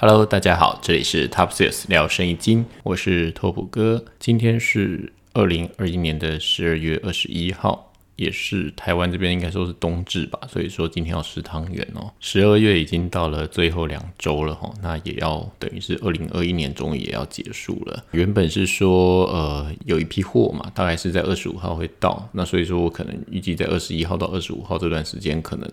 [0.00, 4.04] Hello，大家好，这里是 Top Sales 聊生意经，我是拓普哥。
[4.20, 12.12] 今天是二零二一年的十二月二十一号，也是台湾这边应该说是冬至吧，所以说今天要吃汤圆哦。
[12.20, 18.04] 十二月已经到了最后两周了哈，那也要等于是二零二一年终于也要结束了。
[18.12, 25.68] 原本是说呃有一批货嘛，大概是在二十五号会到，那所以说我可能预计在二十一号到二十五号这段时间，可能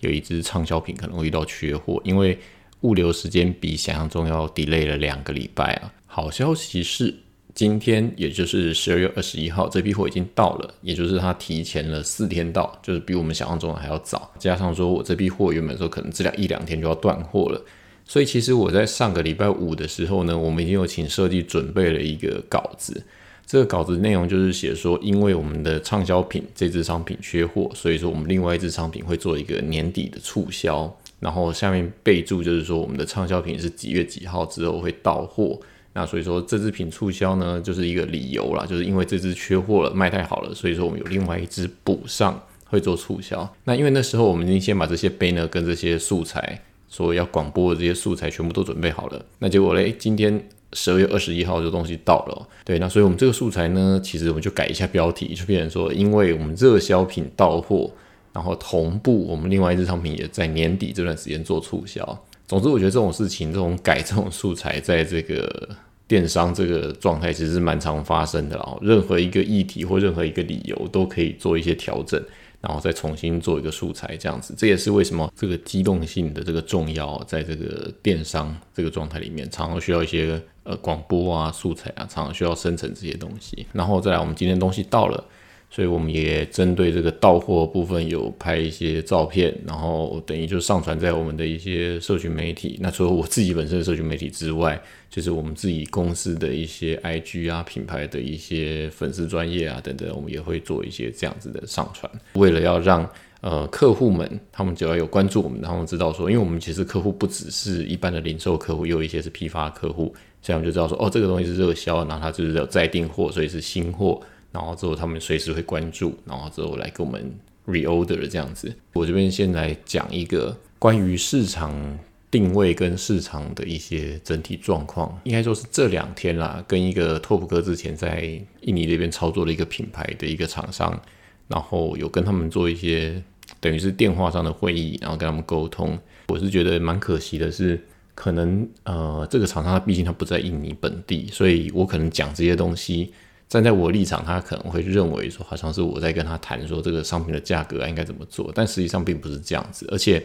[0.00, 2.38] 有一支畅销品可能会遇到缺货，因为。
[2.82, 5.92] 物流时间比想象中要 delay 了两个礼拜啊！
[6.06, 7.14] 好消息是，
[7.54, 14.30] 今天也就是十二月二十一号，这批货已经到了，也就是它提前了四天到，就是比我们想象中的还要早。
[14.38, 17.62] 加上说我这批货原本说可能这两一两天就要断货了，
[18.06, 23.04] 所以其实我在上个礼拜五的时候呢，我们已经有请设计准备了一个稿子。
[23.46, 30.96] 这个稿子内容就是写说，因为我们的畅销品这支商品缺货，所以说我们另外一支商品会做一个年底的促销。
[31.20, 35.60] 然后下面备注就是说，我们的畅销品是几月几号之后会到货。
[35.92, 43.46] 那所以说这支品促销呢，就是一个理由啦，就是因为这支缺货了，卖太好了，所以说我们有另外一支补上会做促销。
[43.64, 49.24] 那因为那时候我们已经先把这些杯呢跟这些素材，说要广播的这些素材全部都准备好了。
[49.40, 57.90] 那结果嘞，今天十二月二十一号这东西到了，对，那所以我们这个素材呢，其实我们就改一下标题，就变成说，因为我们热销品到货。
[58.32, 62.24] 然后同步，我们另外一支商品也在年底这段时间做促销。
[62.46, 65.68] 总之，我觉得这种事情，这种改这种素材，在这个
[66.08, 68.78] 电商这个状态，其实是蛮常发生的哦。
[68.82, 72.20] 任何一个议题或任何一个理由，都可以做一些调整，
[72.60, 74.52] 然后再重新做一个素材，这样子。
[74.56, 83.66] 这也是为什么这个机动性的这个重要，在这个电商这个状态里面，常常需要一些呃广播啊、素材啊，常常需要生成这些东西。
[83.72, 85.24] 然后再来，我们今天东西到了。
[85.72, 92.76] 所以我们也针对这个到货部分有拍一些照片，然后等于就上传在我们的一些社群媒体。
[92.82, 102.10] 那除了我自己本身的社群媒体之外，就是我们自己公司的一些 IG 啊、品牌的一些粉丝专业啊等等，我们也会做一些这样子的上传。
[102.32, 103.08] 为了要让
[103.40, 110.12] 呃客户们他们只要有关注我们，他们知道说，因为我们其实客户不只是一般的零售客户，也有一些是批发客户，
[110.42, 114.20] 这样就知道说，哦，这个东西是热销，然后它就是有在订货，所以是新货。
[114.52, 117.32] 然后之后他们随时会关注，然后之后来给我们
[117.66, 118.74] reorder 这样子。
[118.92, 121.98] 我这边先来讲一个关于市场
[122.30, 128.22] 定位跟市场的一些整体状况，应该说是这两天啦，跟一个拓普哥之前在
[128.62, 131.00] 印尼那边操作的一个品牌的一个厂商，
[131.48, 133.22] 然后有跟他们做一些
[133.60, 135.98] 等于是电话上的会议，然后跟他们沟通。
[136.28, 137.80] 我是觉得蛮可惜的是，
[138.14, 143.12] 可能呃这个厂商他毕竟他不在印尼本地，所以我可能讲这些东西。
[143.50, 149.84] 站在我立场，他可能会认为说，好像是我在跟他谈说这个商品的价格应该怎么做，但实际上并不是这样子。
[149.90, 150.24] 而且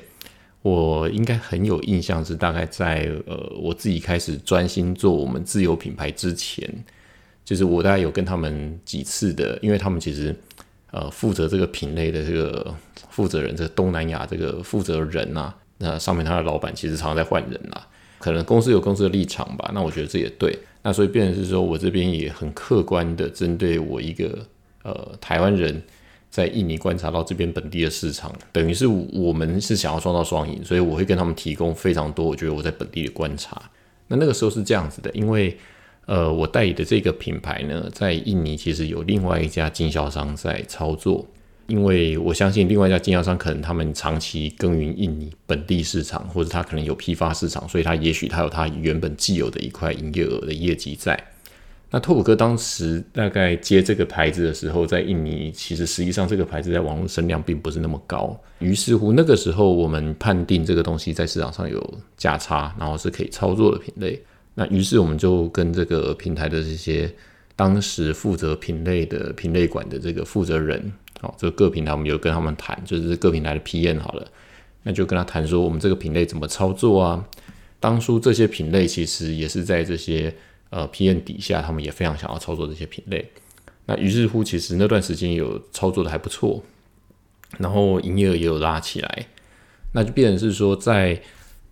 [0.62, 6.72] 我应该很有印象，是大概在呃我自己开始专心做我们自有品牌之前，
[7.44, 10.36] 就是我大概有跟他们几次的，因为他们其实
[10.92, 12.72] 呃负责这个品类的这个
[13.09, 17.88] 负责人，这个东南亚这个负责人呐，那上面他的老板其实常常在换人啊，
[18.19, 19.72] 可能公司有公司的立场吧。
[19.74, 20.56] 那我觉得这也对。
[20.85, 24.38] 那所以变成是说，我这边也很客观的针对我一个
[24.84, 25.81] 呃台湾人
[26.29, 33.59] 在印尼观察到这边本地的市场，等于是我们是想要创造双赢，所以我会跟他们提供非常多我觉得我在本地的观察。
[34.07, 35.57] 那那个时候是这样子的，因为
[36.06, 41.25] 呃我代理的这个品牌呢，在印尼其实有另外一家经销商在操作。
[41.68, 51.18] 因为我相信另外一家经销商可能他们长期耕耘印尼本地市场，或者他可能有批发市场，所以他也许他有他原本既有的一块营业额的业绩在。
[51.92, 58.38] 那拓普哥当时大概接这个牌子的时候，在印尼其实实际上这个牌子在网络声量并不是那么高。
[58.59, 64.22] 于是乎那个时候我们判定这个东西在市场上有价差，然后是可以操作的品类。
[64.56, 67.09] 那于是我们就跟这个平台的这些
[67.56, 70.92] 当时负责品类的品类馆的这个负责人。
[71.22, 74.28] 好，这个各平台我们有跟他们谈，就是各平台的 PN 好了，
[74.84, 77.26] 那就跟他谈说我们这个品类怎么操作啊？
[77.80, 80.34] 当初这些品类其实也是在这些
[80.69, 83.31] 呃 PN 底下，他们也非常想要操作这些品类。
[83.86, 86.63] 那于是乎，其实那段时间有操作的还不错，
[87.57, 89.28] 然后营业额也有拉起来，
[89.94, 91.22] 那就变成是说在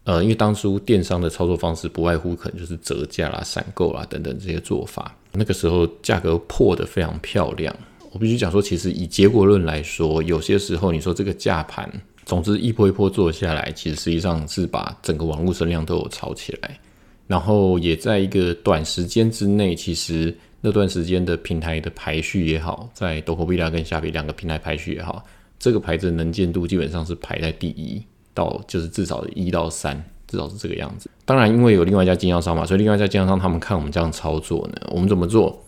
[0.04, 7.76] 呃，因为当初电商的操作方式不外乎可能就是折价啦、闪购啦等等这些做法，那个时候价格破的非常漂亮。
[8.14, 11.92] 我必须讲说，其实以结果论来说，有些时候你说这个价盘，
[12.26, 16.80] 总之一波一波做下来，其实实际上是把整个网络声量都有炒起来，
[17.26, 25.26] 然后也在一个短时间之内，其实那段时间的平台的排序也好，在多口币拉跟虾皮两个平台排序也好，
[25.58, 28.00] 这个牌子能见度基本上是排在第一
[28.36, 31.10] 到就是至少一到三至少是这个样子。
[31.26, 35.60] 当然，因为有另外一家经销商嘛，所以另外一家经销商他们看我们这样操作呢，我们怎么做？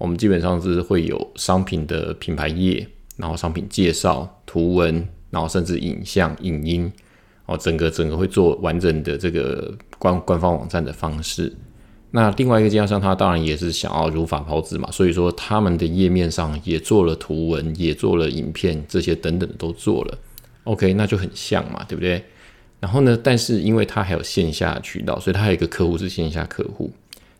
[0.00, 2.86] 我们基本上是会有商品的品牌页，
[3.18, 6.90] 然后商品介绍、图文，然后甚至影像、影音，
[7.44, 11.52] 哦，整个整个会做完整的这个官官方网站的方式。
[12.12, 20.18] 那另外一个经销商，他当然也是想要如法炮制嘛，所以说他们的页面上也做了图文，也做了影片，这些等等的都做了。
[20.64, 22.24] OK，那就很像嘛，对不对？
[22.80, 26.90] 然后呢，但是因为他还有线下渠道，所以他还有一个客户是线下客户。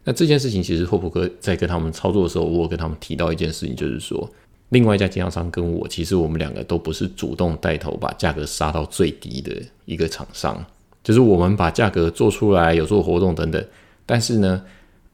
[0.04, 4.28] 那这件事情其实霍普哥在跟他们操作的时候，我有跟他们提到一件事情，就是说，
[4.70, 9.54] 另外一家经销商跟我，其实我们两个都不是主动带头把价格杀到最低的
[9.84, 10.64] 一个厂商，
[11.04, 13.62] 就是我们把价格做出来，有做活动等等。
[14.06, 14.64] 但是呢，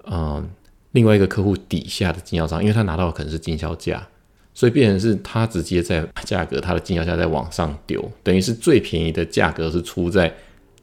[0.05, 0.49] 嗯，
[0.93, 4.07] 另外一个客户底下的经销商，因为他拿到的可能是经销价，
[4.55, 10.33] 所以变成是他直接在价格，他的经销价在往上丢，等于是最便宜的价格是出在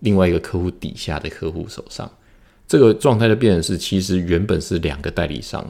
[0.02, 2.12] 另外一个客户底下的客户手上。
[2.74, 5.64] 这个状态的变成是，其实原本是两个代理商，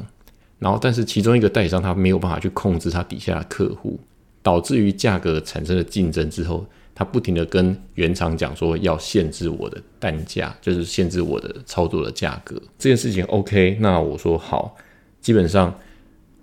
[0.58, 4.00] 然后但是其中一个代理商他没有办法去控制他底下的客户，
[4.42, 6.66] 导致于价格产生了竞争之后。
[6.96, 12.56] 他不停的跟原厂讲说要限制我的单价，就是限制我的操作的价格。
[12.80, 14.74] 这件事情 OK，那我说好，
[15.20, 15.78] 基本上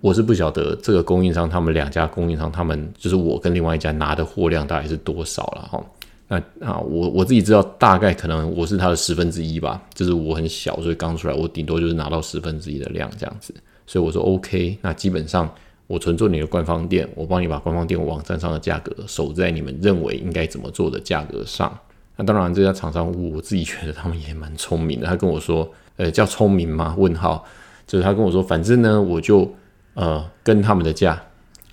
[0.03, 5.83] 我是不晓得这个供应商他们两家供应商他们就是我跟另外一家拿的货量大概是多少了哈。
[6.31, 13.53] 那啊，我我自己知道大概可能我是他的十分之一吧，就是我很小，所以刚出来我顶多就是拿到十分之一的量这样子。
[13.87, 15.53] 所以我说 OK，那基本上。
[15.91, 21.77] 我纯做你的官方店，我帮你把官方店网站上的价格守在你们认为应该怎么做的价格上。
[22.15, 25.06] 那当然，这家厂商我自己觉得他们也蛮聪明的。
[25.09, 26.94] 他跟我说，呃，叫聪明吗？
[26.97, 27.44] 问号，
[27.88, 29.53] 就是他跟我说，反正呢，我就
[29.94, 31.21] 呃跟他们的价，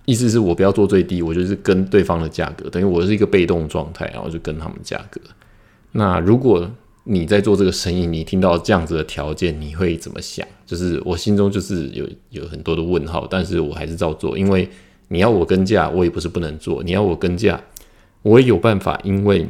[0.08, 5.20] 意思是我不要做最低，我就是跟对方的价格，等于我是一个被动状态，然后就跟他们价格。
[5.92, 6.66] 那如果
[7.04, 10.48] 你在做这个生意，你听到这样子的条件，你会怎么想？
[10.66, 14.70] 就是我心中就是有有很多的问号，但是我还是照做，因为
[15.10, 17.62] 你要我跟价，我也不是不能做；你要我跟价，
[18.22, 19.46] 我也有办法，因为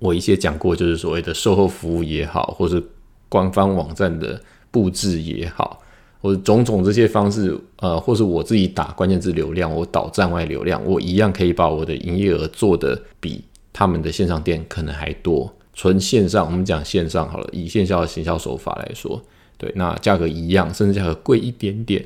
[0.00, 2.82] 我一些讲过，就是所谓的售后服务也好，或是
[3.30, 4.40] 官方网站的
[4.70, 5.82] 布置也好，
[6.24, 13.44] 或种种这些方式，呃，或是我自己打关键字流量，我导站外流量，我一样可以把我的营业额做的比
[13.74, 15.54] 他们的线上店可能还多。
[15.74, 19.20] 纯线上，我们讲线上好了，以线下的行销手法来说，
[19.58, 22.02] 对，那价格一样，甚至价格贵一点点，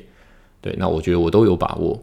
[0.59, 1.97] 对，那我觉得我都有把握。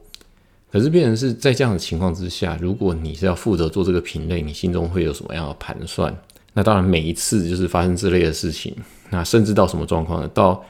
[0.73, 6.17] 可是，变成是在这样的情况之下，如果你是要负责做这个品类，你心中会有什么样的盘算？
[6.55, 8.75] 那当然，每一次就是发生这类的事情，
[9.11, 10.31] 那甚至到什么状况呢？
[10.33, 10.65] 到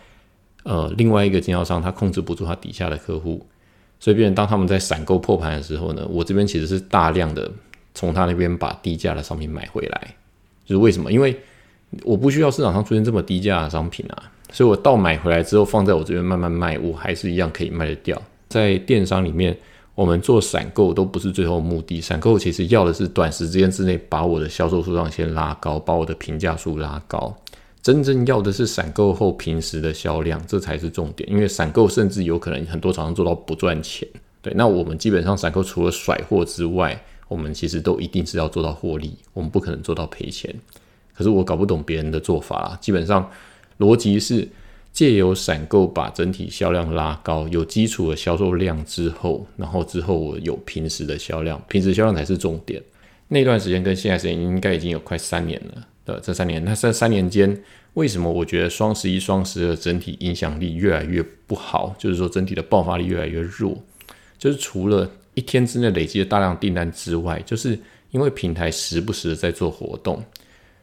[0.66, 3.46] 呃，另外一个经销商他控制不住他底下的客户，
[4.00, 7.48] 所以，变成当他们在闪购破盘的时候呢，我这边其实是大量的
[7.94, 10.14] 从他那边把低价的商品买回来。
[10.64, 11.12] 就是为什么？
[11.12, 11.38] 因为
[12.02, 18.20] 我不需要市场上出现这么低价的商品啊，所以我到买回来之后放在我这边慢慢卖，我还是一样可以卖得掉。
[18.48, 19.56] 在电商里面，
[19.94, 27.32] 我们做闪购都不是最后目的，闪购其实要的是短时间之内把我的销售数量先拉高，把我的评价数拉高。
[27.86, 31.30] 真正要的是闪购后平时的销量，这才是重点。
[31.30, 34.08] 因为闪购甚至有可能很多厂商做到不赚钱。
[34.42, 40.52] 对，那我们基本上闪购除了甩货之外，我们其实都一定是要做到获利，我们不可能做到赔钱。
[41.14, 42.78] 可是我搞不懂别人的做法啦。
[42.80, 43.30] 基本上
[43.78, 44.48] 逻辑是
[44.92, 52.82] 借由闪购把整体销量拉高，有基础的销售量之后，然后之后我有平时的销量，平时销量才是重点。
[53.28, 61.94] 那段时间跟现在时间应该已经有快三年了的这三年，那这三年间为什么我觉得双十一、双十二整体影响力越来越不好？
[61.98, 63.76] 就是说整体的爆发力越来越弱，
[64.38, 65.10] 就是除了。
[65.36, 67.78] 一天之内累积了大量订单之外，就是
[68.10, 70.24] 因为平台时不时的在做活动，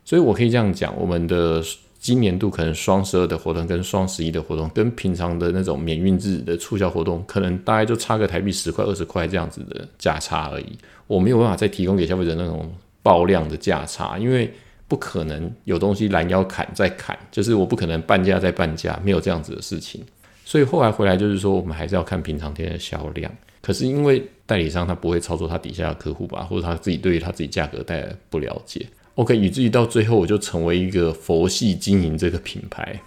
[0.06, 1.60] 所以我可以这样讲，我们的
[2.00, 10.78] 今年度可能双十二的活动跟双十一的活动，跟平常的那种免运日的促销活动，可能大概就差个台币十块二十块这样子的价差而已。
[11.08, 14.54] 我没有办法再提供给消费者那种爆量的价差，因为
[14.94, 20.00] 不可能有东西拦腰砍再砍，就是我不可能半价再半价，没有这样子的事情。
[20.46, 23.32] 所以后来回来就是说，我们还是要看平常天的销量。
[23.60, 28.86] 可是因为代理商他不会操作他底下的客户吧，或者他自己对于他自己价格带来不了解。
[29.16, 33.02] OK，以至于到最后我就成为一个佛系经营这个品牌。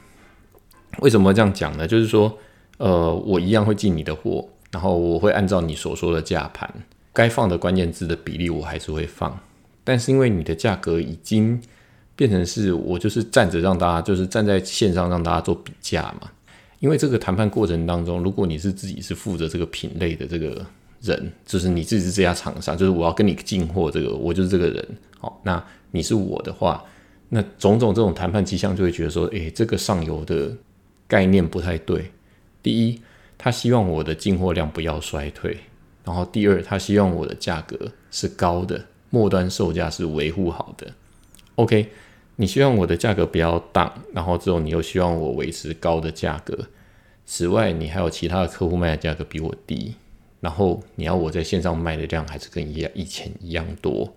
[0.99, 1.87] 为什么这样讲呢？
[1.87, 2.37] 就是说，
[2.79, 6.69] 呃，我一样会进你的货，然后我会按照你所说的价盘，
[7.13, 9.39] 该放的关键字的比例我还是会放。
[9.89, 11.63] 但是因为你的价格已经
[12.17, 16.29] 变成是我就是站着让大家就是站在线上让大家做比价嘛。
[16.81, 20.67] 因为这个谈判过程当中，如果你是自己是负责这个品类的这个
[21.01, 24.87] 人，就是你自己是这家厂商，就是我要跟你进货，这个我就是这个人，
[25.19, 26.85] 好，那你是我的话，
[27.29, 30.55] 那种种这种谈判迹象就会觉得说，诶，这个上游的
[31.09, 32.11] 概念不太对。
[32.63, 33.01] 第一，
[33.39, 35.57] 他希望我的进货量不要衰退；
[36.05, 40.87] 然后第二，他希望我的价格是高的，末端售价是维护好的。
[41.55, 41.89] OK，
[42.37, 46.57] 你希望我的价格不要荡，然后之后你又希望我维持高的价格。
[47.25, 49.95] 此外，你还有其他的客户卖的价格比我低，
[50.41, 54.15] 然后你要我在线上卖的量还是跟以以前一样多。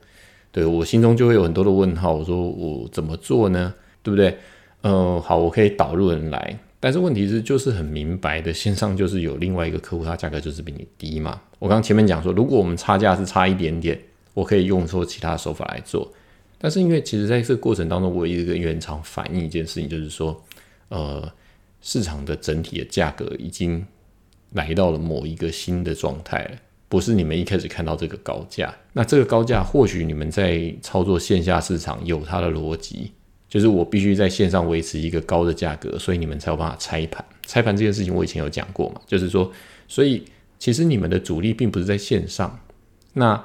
[0.52, 3.74] 对我心中就会有很多的问号，我说我怎么做呢？
[4.04, 4.38] 对不对？
[4.82, 11.42] 呃，好，我可以导入人来，但是问题是就是很明白的，线上就是有另外一个客户，他价格就是比你低嘛。
[11.58, 14.00] 我刚前面讲说，如果我们差价是差一点点，
[14.34, 16.12] 我可以用说其他手法来做。
[16.60, 20.40] 但是因为其实在这个过程当中，我一直跟原厂反映一件事情，就是说，
[20.90, 21.32] 呃，
[21.82, 23.84] 市场的整体的价格已经
[24.52, 26.52] 来到了某一个新的状态了。
[26.90, 33.12] 不是你们一开始看到这个高价，那这个高价或许你们在操作线下市场有它的逻辑，
[33.48, 37.24] 就是我必须在线上维持一个高的价格，所以你们才有办法拆盘。
[37.46, 39.52] 拆盘这件事情我以前有讲过嘛，就是说，
[39.88, 40.26] 所以
[40.58, 42.60] 其实你们的主力并不是在线上，
[43.14, 43.40] 那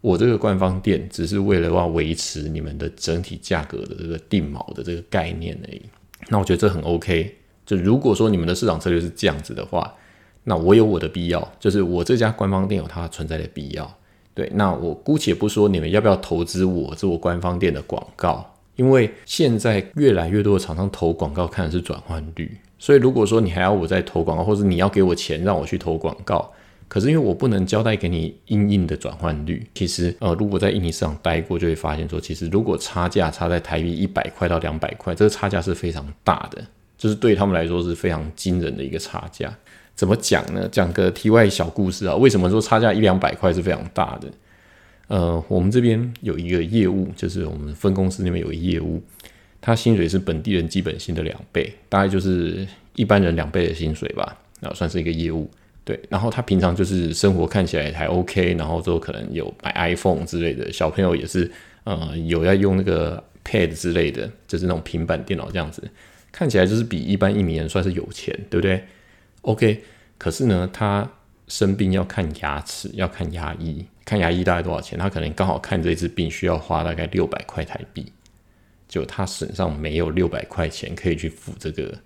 [0.00, 5.82] 我这个官方店只是为了要维持你们的整体价格的这个定锚的这个概念而已。
[6.28, 7.34] 那我觉得这很 OK。
[7.66, 9.94] 就如果说你们的市场策略是这样子的话。
[10.42, 13.98] 那我有我的必要，就是我这家官方店有它存在的必要。
[14.32, 26.50] 对，那我姑且不说你们要不要投资我做我官方店的广告，因为现在越来越多的厂商投广告看的是转换率，所以如果说你还要我再投广告，或者你要给我钱让我去投广告，
[26.90, 36.60] 可是因为我不能交代给你硬硬的转换率，其实呃，如果在印尼市场待过，就会发现说，其实如果差价差在台币一百块到两百块，这个差价是非常大的，
[36.98, 39.56] 就是对他们来说是非常惊人的一个差价。
[39.94, 40.68] 怎么讲呢？
[40.72, 42.16] 讲个题外小故事啊。
[42.16, 44.28] 为什么说差价一两百块是非常大的？
[45.06, 49.00] 呃，我们这边有一个业务，就是我们分公司那边有个业务，
[49.60, 52.66] 他薪水是本地人基本薪的两倍，大概就是
[52.96, 54.36] 一般人两倍的薪水吧。
[54.60, 55.50] 然后算是一个业务，
[55.90, 56.00] 对。
[56.08, 61.50] 然后他平常就是生活看起来还 OK，然后之后可能有买 iPhone 之类的，小朋友也是
[61.84, 65.82] 呃有要用那个 Pad 之类的，就是那种平板电脑这样子，
[66.30, 68.84] 看起来就是比一般一名人算是有钱，对不对
[69.42, 69.82] ？OK，
[70.16, 71.10] 可是呢，他
[71.48, 74.96] 生病要看牙齿，要看牙医，看牙医大概多少钱？
[74.96, 78.12] 他可能刚好看这次病需要花大概六百块台币，
[78.86, 81.98] 就他身上没有六百块钱可以去付这个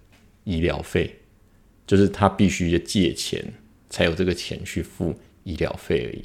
[0.45, 1.15] 医疗费，
[1.87, 3.45] 就是他必须借钱
[3.95, 6.25] 才有这个钱去付医疗费而已。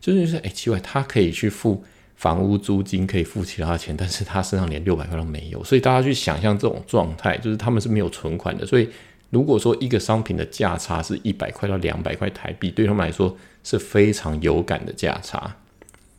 [0.00, 1.82] 就是说，哎，奇怪，他可以去付
[2.14, 8.88] 房屋租金，可以付其他钱，但是他身上连六百块都没有，所以大家去想象这种状态，就是他们是没有存款的，所以。
[9.30, 15.52] 如果说一个商品的价差是一百块到两百块台币，对他们来说是非常有感的价差。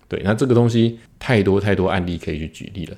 [0.09, 2.97] 对，那这个东西太多太多案例可以去举例了。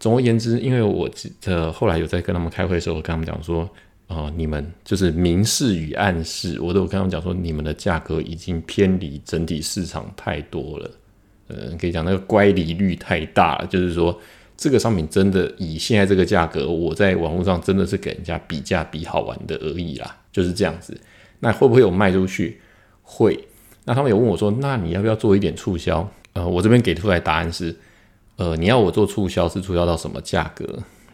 [0.00, 1.08] 总而言之，因为我
[1.44, 3.70] 呃后来有在跟他们开会的时候，跟他们讲说，
[4.08, 10.90] 呃，你们就是明示与暗示，我都有跟他们讲说，你们的价格已经偏离整体市场太多了。
[11.48, 14.18] 呃，可以讲那个乖离率太大了，就是说。
[14.58, 20.98] 这个商品真的以现在这个价格，我在网络上真的是给人家比价比好玩的而已啦，就是这样子。
[21.40, 22.58] 那会不会有卖出去？
[23.02, 23.38] 会。
[23.84, 26.10] 那他们有问我说，那你要不要做一点促销？
[26.32, 27.76] 呃，我这边给出来答案是，
[28.36, 30.66] 呃，你要我做促销是促销到什么价格？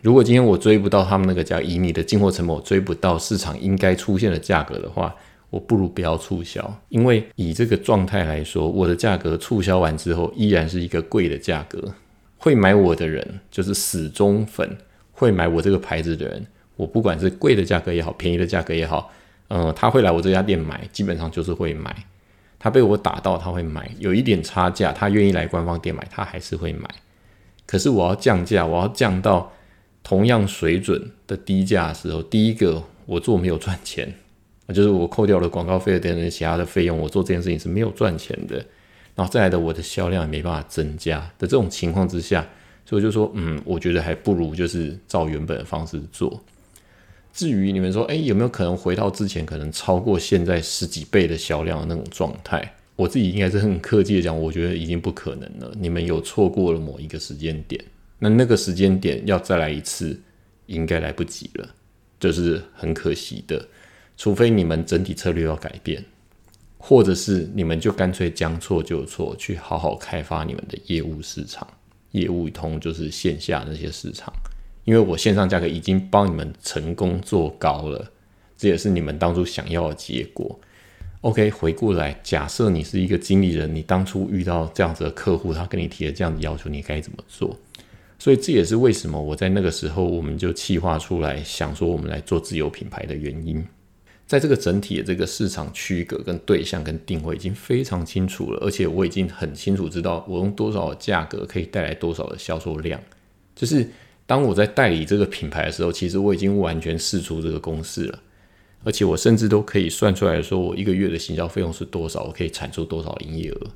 [0.02, 5.14] 如果今天我追不到他们那个价，以你的进货成本追不到市场应该出现的价格的话，
[5.48, 11.94] 我不如不要促销，因为以这个状态来说，我的价格促销完之后依然是一个贵的价格。
[12.36, 14.76] 会买我的人就是死忠粉，
[15.12, 16.44] 会买我这个牌子的人，
[16.74, 19.08] 我不管是贵的价格也好，便宜的价格也好，
[19.46, 21.94] 嗯，他会来我这家店买，基本上就是会买。
[22.58, 26.88] 他被我打到，他会买，有一点差价，他愿意来官方店买，他还是会买。
[27.66, 29.52] 可是我要降价，我要降到
[30.02, 34.12] 同样水准的低价时候，第一个我做没有赚钱，
[34.74, 38.56] 就是我扣掉了广告费等等其他的费用，我做这件事情是没有赚钱的。
[39.14, 42.48] 然后再来的，我的销量也没办法增加的这种情况之下，
[42.86, 46.42] 所以我就说，嗯，我觉得还不如就是照原本的方式做。
[47.32, 52.74] 至于你们说，哎，有没有可能回到之前可能超过现在十几倍的销量的那种状态？
[52.96, 55.74] 我自己应该是很客气的讲，我觉得已经不可能了。
[55.78, 57.82] 你们有错过了某一个时间点，
[58.22, 60.16] 那那个时间点要再来一次，
[60.66, 61.68] 应该来不及了，
[62.20, 63.66] 就是很可惜的。
[64.16, 66.04] 除非你们整体策略要改变。
[66.84, 71.64] 或者是你们就干脆将错就错，去好好开发你们的业务市场，
[72.10, 74.32] 业务通就是线下那些市场，
[74.84, 78.10] 因为我线上价格已经帮你们成功做高了，
[78.58, 80.58] 这也是你们当初想要的结果。
[81.20, 87.56] OK，回过来，假设你是一个经理人，你当初遇到这样子的客户，他跟你提了这样的要求，你该怎么做？
[88.22, 93.66] 所以这也是为什么我在那个时候我们就企划出来，想说我们来做自有品牌的原因。
[94.28, 103.00] 在这个整体的这个市场区隔、跟对象、跟定位已经非常清楚了，而且我已经很清楚知道我用多少价格可以带来多少的销售量。
[103.56, 103.90] 就是
[104.24, 108.20] 当我在代理这个品牌的时候，其实我已经完全试出这个公式了，
[108.84, 113.66] 而且我甚至都可以算出来说，我一个月的行销费用是多少，我可以产出多少营业额。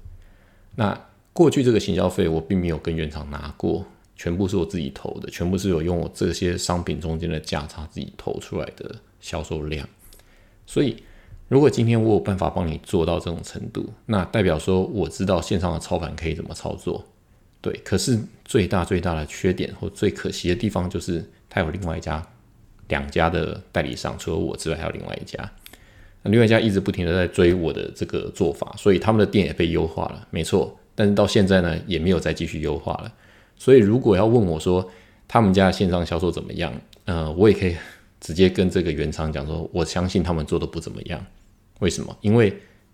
[0.77, 0.97] 那
[1.33, 3.85] 过去这个行销费我并没有跟原厂拿过，
[4.17, 9.87] 全部是我自己投的，全部是有用我这些商品中间的价差自己投出来的销售量。
[10.67, 10.97] 所以，
[11.49, 17.05] 如果今天我有办法帮你做到这种程度，那代表说我知道线上的操盘可以怎么操作，
[17.61, 17.73] 对。
[17.85, 22.27] 可是最大最大的缺点或最可惜的地方就是，他有另外一家、
[22.89, 25.39] 两家的代理商，除了我之外还有另外一家。
[26.23, 30.77] 那另外一家一直不停的在追我的这个做法，所以他们的店也被优化了，没错。
[30.95, 33.13] 但是到现在呢，也没有再继续优化了。
[33.57, 34.89] 所以如果要问我说
[35.27, 36.73] 他们家线上销售怎么样，
[37.05, 37.75] 呃，我也可以。
[38.19, 41.25] 直接跟这个原厂讲说，我相信他们做的不怎么样。
[41.81, 42.17] 为什么？
[42.23, 42.53] 因为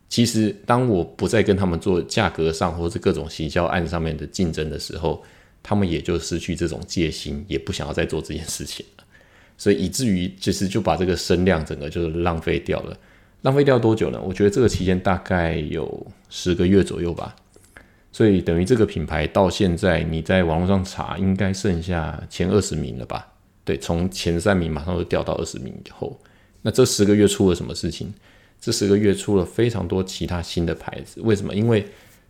[0.08, 5.22] 其实当我不再跟他们做价格上或者各种行销案上面的竞争的时候，
[5.62, 9.04] 他们也就失去这种戒心，也不想要再做这件事情了。
[9.56, 12.94] 所以以至于其实就把这个声量整个就是浪费掉了。
[13.42, 14.20] 浪费掉多久呢？
[14.20, 17.34] 我觉得这个期间大概有十个月左右吧。
[18.12, 23.26] 所以等于这个品牌到现在你在网络上查，应该剩下前二十名了吧。
[23.64, 26.20] 对，从前三名马上就掉到二十名以后，
[26.60, 28.12] 那这十个月出了什么事情？
[28.60, 31.20] 这十个月出了非常多其他新的牌子。
[31.22, 31.54] 为什么？
[31.54, 31.84] 因为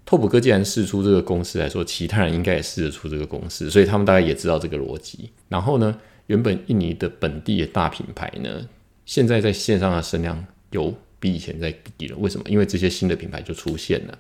[0.05, 5.31] 拓普哥既然试出这个公司来说，其他人应该也试得出这个公司，所以他们大概也知道这个逻辑。
[5.49, 5.99] 然后呢，
[6.29, 8.69] 原本印尼的本地的大品牌呢，
[9.05, 12.17] 现在在线上的声量有比以前在低了。
[12.19, 12.45] 为什么？
[12.49, 14.19] 因为这些新的品牌就出现了。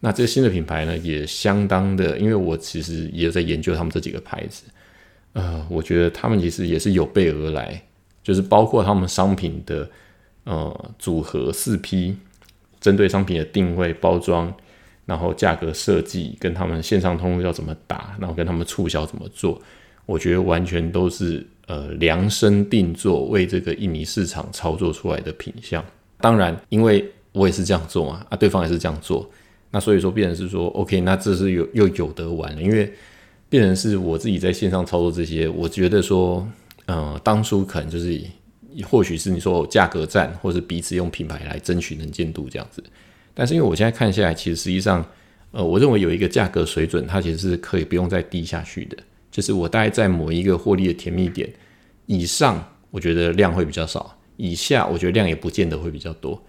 [0.00, 4.64] 那这些新的品牌呢，也相当的，因为我其实也在研究他们这几个牌子。
[5.34, 7.80] 呃，我觉得他们其实也是有备而来，
[8.22, 9.88] 就是包括他们商品的
[10.44, 12.16] 呃组合四批，
[12.80, 14.52] 针对商品的定位、包装，
[15.06, 19.60] 然后价格设计，跟他们线上通路要怎么打，然后跟他们促销怎么做，
[20.06, 25.84] 我觉得完全都是呃量身定做，为这个印尼市场操作出来的品相。
[26.18, 29.30] 当然，因为我也是这样做嘛，啊，对方也是这样做，
[29.70, 32.92] 那所以说，变成是说，OK，那这是有又有得玩了，因为。
[33.48, 36.48] 变成是我自己在线上操作这些，我觉得说，
[36.86, 38.22] 呃，当初可能就是，
[38.84, 42.80] 或许是你说价格战，或者彼此用品牌来争取能见度这样子。
[43.34, 45.04] 但是因为我现在看下来，其实实际上，
[45.50, 48.96] 呃，我认为有一个价格水准，它其实是可以不用再低下去的。
[49.32, 51.52] 就是我大概在某一个获利的甜蜜点
[52.06, 56.40] 以上，我觉得量会比较少；以下，我觉得量也不见得会比较多。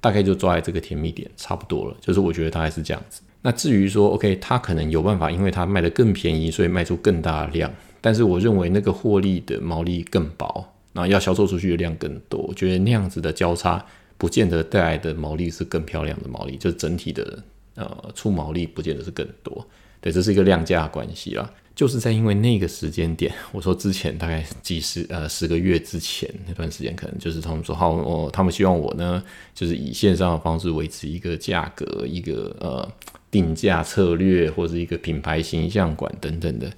[0.00, 1.96] 大概就抓在这个甜蜜点，差不多了。
[2.00, 3.22] 就是我觉得大概是这样子。
[3.42, 7.72] 那至于说，OK，他可能有办法，因为他卖的更便宜，所以卖出更大的量。
[8.00, 12.40] 但是我认为那个获利的毛利更薄，那要销售出去的量更多。
[12.40, 13.84] 我觉得那样子的交叉，
[14.18, 17.42] 不见得带来的毛利是更漂亮的毛利，就是整体的
[17.74, 19.66] 呃出毛利不见得是更多。
[20.00, 21.48] 对，这是一个量价关系啦。
[21.76, 29.22] 就是在因为那个时间点， 我说之前大概几十呃十个月之前那段时间，可能就是他们说好，我他们希望我呢，
[29.54, 32.90] 就是以线上的方式维持一个价格，一个呃。
[33.28, 36.72] 定价策略或者一个品牌形象馆等等的，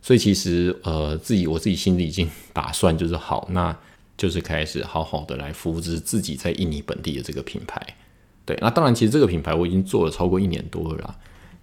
[0.00, 3.76] 所以其实呃自己我自己心里已经打算就是好，那
[4.16, 7.84] 就是开始好好的来扶植自己在印尼本地的这个品牌。
[8.46, 11.14] 对，那当然其实这个品牌我已经做了超过一年多了啦。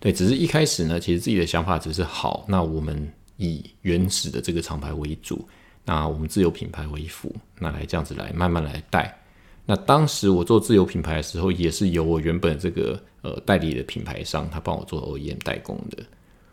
[0.05, 5.43] 对，只是一开始呢，其实自己的想法只是好，那我们以原始的这个厂牌为主，
[5.83, 9.17] 那我们自有品牌为辅，那来这样子来慢慢来带。
[9.65, 16.03] 那当时我做自有品牌的时候，也是由我原本这个呃代理的品牌商，他帮我做 OEM 代工的。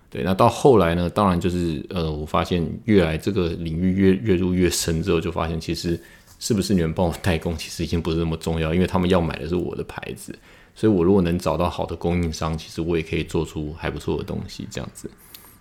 [0.08, 6.00] 对，那到后来呢，当然就是呃，我发现越来这个领域越越入越深之后，就发现其实
[6.38, 10.34] 是不是你们帮我代工，其实已经不是那么重要，因为他们要买的是我的牌子，
[10.74, 15.10] 所以我如果能找到好的供应商，其实我也可以做出还不错的东西，这样子。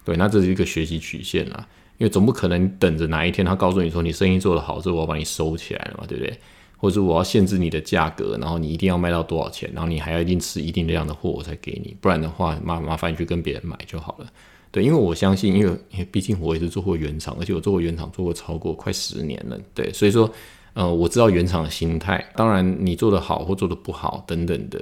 [0.04, 6.38] 对，那这是一个学习曲线啦，因为总不可能等着哪一天他告诉你说你生意做得好之后，我要把你收起来了嘛，对不对？
[6.78, 14.26] 或者我要限制你的价格，然后你一定要卖到多少钱，然后你还要一定吃一定量的货我才给你，不然的话麻麻烦你去跟别人买就好了。
[14.72, 19.60] 对，因为我相信，因为毕竟我也是做过原厂，而且我做过原厂做过超过快十年了。
[19.76, 20.28] 对，所以说，
[20.74, 22.26] 呃，我知道原厂的心态。
[22.36, 24.82] 当然，你做的好或做的不好等等的，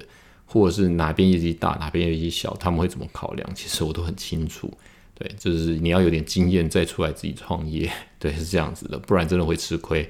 [0.52, 4.70] 或者是哪边业绩大哪边业绩小，他们会怎么考量，其实我都很清楚。
[5.14, 10.10] 对，就是你要有点经验再出来自己创业， 对，是这样子的，不然真的会吃亏。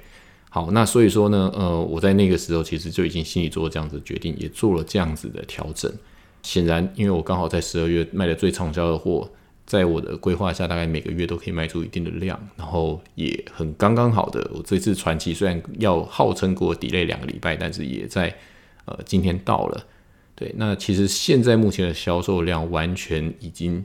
[0.50, 5.92] 好，那所以说呢，呃，我在那个时候其实就已经心里做了这样子的决定，也做了这样子的调整。
[6.42, 9.30] 显然，因为我刚好在十二月卖的最畅销的货，
[9.66, 14.50] 在我的规划下，大概每个月都可以卖出一定的量，然后也很刚刚好的。
[14.54, 18.36] 我这次传奇虽然要号称给我 delay 两个礼拜，但是也在
[18.86, 19.86] 呃今天到了。
[20.40, 23.84] 对，那其实现在目前的销售量完全已经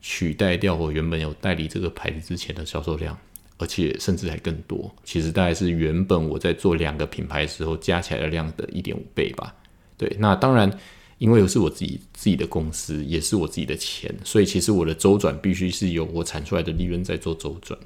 [0.00, 3.18] 取代掉我原本有代理这个牌子之前的销售量，
[3.58, 4.94] 而且甚至还更多。
[5.02, 9.52] 其实大概是原本我在做两个品牌时候加起来的量的一点五倍吧。
[9.96, 10.70] 对，那当然。
[11.18, 17.78] 因为是我自己自己的公司，也是我自己的钱，所以其实我的周转必须是由我产出来的利润在做周转。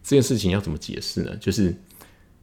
[0.00, 1.36] 这件事情要怎么解释呢？
[1.38, 1.74] 就是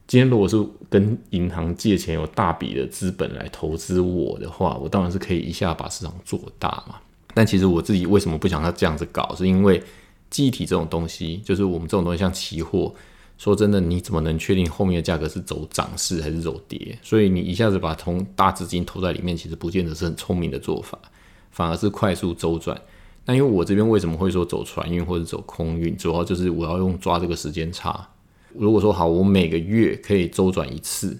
[0.06, 0.56] 今天如果是
[0.88, 6.96] 跟银行借钱有大笔的资本来投资我的话，我当然是可以一下把市场做大嘛。
[7.34, 9.34] 但其实我自己为什么不想要这样子搞？
[9.34, 9.82] 是因为
[10.30, 12.94] 记忆体这种东西，就是我们这种东西像期货。
[13.36, 16.98] 说真的，你怎么能确定后面的价格是走涨势还是走跌？
[17.02, 20.98] 所以你一下子把从大资金投在里面，其实不见得是很聪明的做法，
[21.50, 22.80] 反而是快速周转。
[23.26, 28.08] 那因为我这边为什么会说走船运或者走空运，主要就是我要用抓这个时间差。
[28.58, 31.18] 如果说好，我每个月可以周转一次，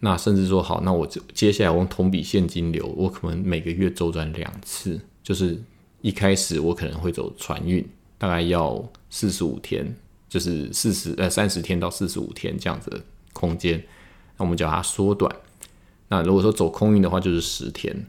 [0.00, 5.62] 那甚至说好，那我接下来我用同比现金流，我可能每个月周转两次，就是
[6.00, 7.84] 一开始我可能会走船运，
[8.18, 9.94] 大概要四十五天。
[10.28, 12.98] 就是四十呃三十天到四十五天这样子的
[13.34, 13.76] 空间，
[14.38, 15.30] 那我们叫它缩短。
[16.08, 18.06] 那如果说走空运的话，就是十天。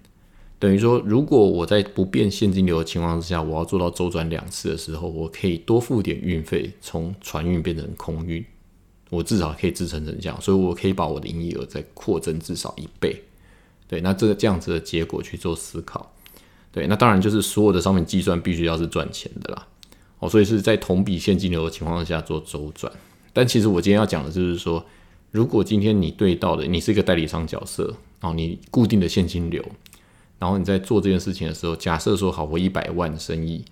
[0.57, 8.45] 等于说，如果我在不变现金流的情况之下，我要做到周转两次的时候，我可以多付点运费，从船运变成空运，
[9.13, 13.21] 我至少可以支撑成这样，所以我可以把我的营业额再扩增至少一倍。
[13.87, 16.11] 对，那这个这样子的结果去做思考。
[16.71, 19.67] 对，那当然就是所有的商品计算必须要是赚钱的啦。
[20.17, 22.91] 哦，所以是在同比现金流的情况下做周转，
[23.31, 24.83] 但其实我今天要讲的就是说，
[25.29, 29.63] 如果今天你对到的你是一个代理商角色，然后你固定的现金流，
[30.39, 33.63] 然后你在做这件事情的时候，假设说好我一百万生意，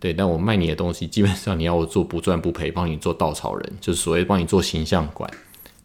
[0.00, 5.30] 对，但我卖你的东西基本上你要我做不赚不赔，帮你做稻草人，就是所谓帮你做形象管，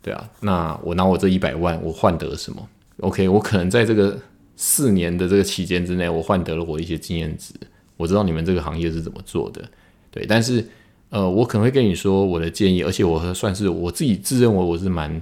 [0.01, 2.67] 对啊，那我拿我这一百万我换得什么
[3.01, 4.17] ？OK，我可能在这个
[4.55, 7.53] 四年的这个期间之内，我换得了我一些经验值，
[7.97, 9.61] 我知道你们这个行业是怎么做的。
[10.09, 10.65] 对，但是，
[11.09, 15.21] 呃，我可能会跟你说我的建议，而且我算是我自己自认为我是蛮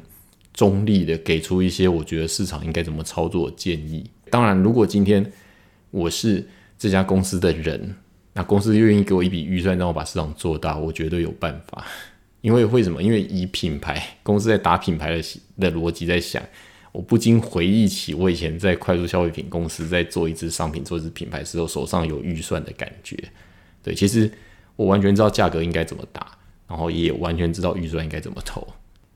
[0.54, 4.08] 中立的，给出一些我觉得市场应该怎么操作建议。
[4.30, 5.32] 当然，如果今天
[5.90, 7.96] 我是这家公司的人，
[8.34, 11.86] 那公司愿意给我一笔预算让我把市场做大，我绝对有办法。
[12.42, 13.02] 因为为什么？
[13.02, 16.44] 因为以品牌公司在打品牌的的逻辑在想，
[16.92, 23.18] 我不禁回忆起我以前在快速消费品公司在做一支商品、做一支品牌时候，手上有预算的感觉。
[23.82, 24.32] 对，其实。
[24.76, 26.32] 我完全知道价格应该怎么打，
[26.68, 28.68] 然后也完全知道预算应该怎么投。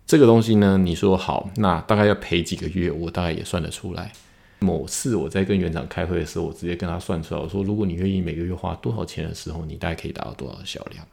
[0.06, 4.12] 这个东西呢，你说好，那大概要赔几个月，我大概也算得出来。
[4.60, 11.06] 某次我在跟园长开会的时候，我直接跟他算出来，我说如果你愿意每个月花多少钱的时候，你大概可以达到多少销量，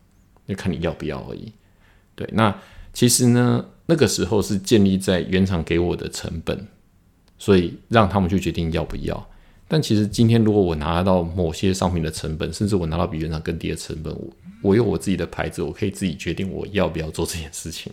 [0.49, 1.53] 就看你要不要而已。
[2.15, 2.57] 对，那
[2.93, 6.67] 其实呢，那个时候是建立在原厂给我的成本，
[7.39, 9.29] 所以让他们去决定要不要。
[9.67, 14.31] 但其实今天，如果我拿到某些商品的成本，甚至我拿到比原厂更低的成本，我
[14.63, 17.93] 我有我自己的牌子，我可以自己决定我要不要做这件事情。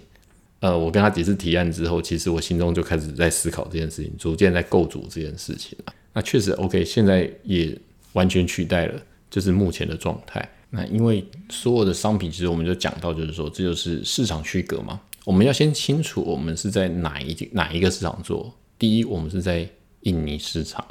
[0.62, 5.94] 呃，我跟他几次提案之后，其实我心中就开始在思考这件事情，逐渐在构筑这件事情了。
[6.14, 7.76] 那确实 OK，现在也
[8.14, 10.48] 完全取代了，就是目前的状态。
[10.70, 15.02] 那因为所有的商品，其实我们就讲到，就是说这就是市场区隔嘛。
[15.26, 18.54] 我们要先清楚，我们是在哪一哪一个市场做。
[18.78, 19.68] 第一，我们是在
[20.02, 20.86] 印尼市场。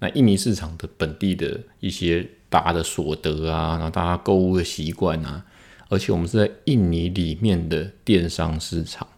[0.00, 5.42] 那印尼市场的本地的一些大家的所得啊，然后大家购物的习惯啊，
[5.88, 9.08] 而且我们是在印尼里面的电商市场。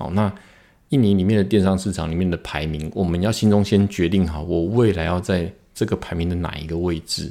[0.00, 0.34] 好，那
[0.88, 7.30] 印尼里面的电商市场里面的排名，我们要心中先决定好，我未来要在这个排名的哪一个位置？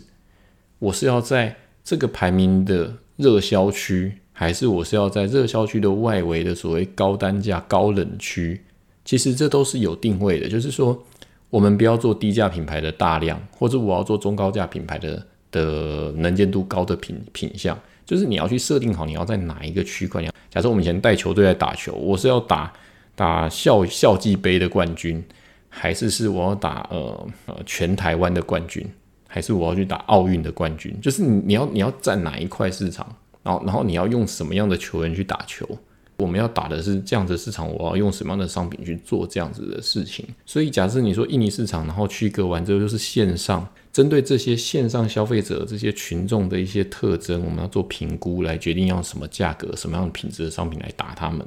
[0.77, 8.61] 我是要在这个排名的热销区，还是我是要在热销区的外围的所谓高单价、高冷区？
[9.03, 11.03] 其实这都是有定位的，就是说。
[11.51, 17.75] 我们不要做低价品牌的大量，或者我要做中高价品牌的的能见度高的品品相，
[18.09, 20.25] 就是你要去设定好你要在哪一个区块。
[20.49, 22.73] 假设我们以前带球队在打球，我是要打
[23.15, 25.23] 打校校际杯的冠军，
[25.69, 28.83] 还是是我要打呃呃全台湾的冠军，
[29.27, 30.99] 还是我要去打奥运的冠军？
[30.99, 33.05] 就是你你要你要占哪一块市场，
[33.43, 35.69] 然后然后你要用什么样的球员去打球？
[36.17, 40.25] 我们要打的是这样子市场，我要用什么样的商品去做这样子的事情？
[40.47, 51.39] 所以，假设你说印尼市场，然后区隔完之后就是线上，针对这些线上消费者这些群众的一些特征，我们要做评估来决定要什么价格、什么样的品质的商品来打他们。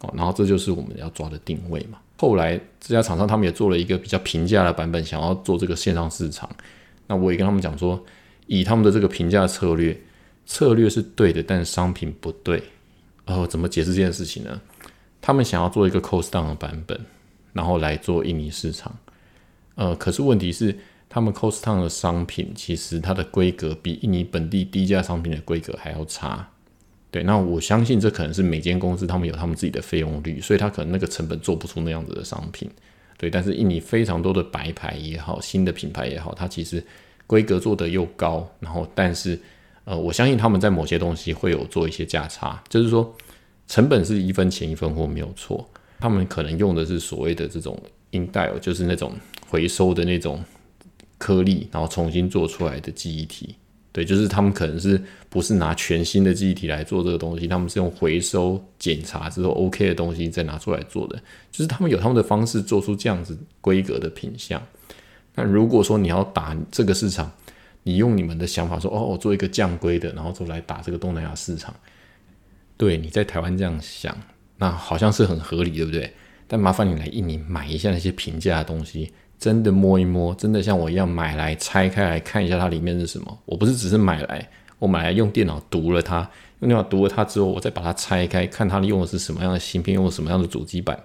[0.00, 1.98] 哦，然后这就是我们要抓的定位嘛。
[2.16, 6.48] 后来这家厂商他们也做了一个比较平价的版本，想要做这个线上市场。
[7.06, 8.02] 那我也跟他们讲说，
[8.46, 9.98] 以他们的这个平价策略。
[10.46, 12.60] 策略是对的，但商品不对。
[13.26, 14.60] 哦，怎么解释这件事情呢？
[15.20, 16.98] 他们想要做一个 cost down 的版本，
[17.52, 18.92] 然后来做印尼市场。
[19.76, 20.76] 呃，可是问题是，
[21.12, 26.48] 他们 cost down 的商品其实它的规格比印尼本地低价商品的规格还要差。
[27.10, 32.70] 对，那我相信这可能是每间公司他们有他们自己的费用率，所以他可能那个成本做不出那样子的商品。
[33.18, 36.82] 对，但是印尼非常多的白牌也好，新的品牌也好，它其实
[37.26, 39.36] 规格做得又高，然后但是
[39.84, 43.12] 呃，我相信他们在某些东西会有做一些价差，就是说
[43.66, 45.68] 成本是一分钱一分货没有错，
[45.98, 47.76] 他们可能用的是所谓的这种
[48.12, 49.12] in d i 就是那种
[49.48, 50.42] 回收的那种
[51.20, 53.54] 颗粒，然后重新做出来的记忆体。
[53.92, 64.62] 对，就是他们可能是不是拿全新的记忆体来做这个东西，他们是用回收检查之后 OK 的东西再拿出来做的，就是他们有他们的方式做出这样子规格的品相。
[65.34, 67.28] 那如果说你要打这个市场，
[67.82, 71.74] 你用你们的想法说，哦，我做一个降规的，然后就来打这个东南亚市场，
[72.76, 74.16] 对，你在台湾这样想，
[74.58, 76.12] 那好像是很合理，对不对？
[76.46, 79.12] 但麻烦你来印尼买一下那些平价的东西。
[79.40, 83.38] 真的摸一摸，真的像我一样买来拆开来看一下它里面是什么。
[83.46, 84.46] 我不是只是买来，
[84.78, 86.18] 我买来用电脑读了它，
[86.60, 91.02] 用电脑读了它之后，我再把它拆开看它用的是什么样的芯片，用什么样的主机板，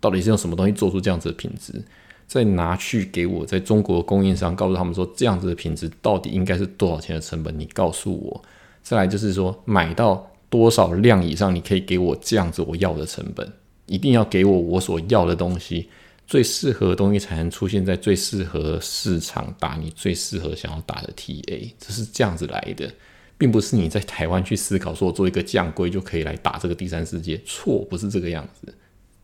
[0.00, 1.82] 到底是用什么东西做出这样子的品质，
[2.26, 8.42] 再拿去给我在中国供应商，告诉他们说这样子的品质到底应该是多少钱的成本，你告诉我。
[8.82, 13.50] 再来就是说买到多少量以上，你可以给我这样子我要的成本，
[13.86, 15.88] 一定要给我我所要的东西。
[16.32, 22.90] 最适合的东西才能出现在最适合市场打你最适合想要打的 TA，这是这样子来的，
[23.36, 28.74] 并不是你在台湾去思考说做一个降规就可以来打这个第三世界，错，不是这个样子。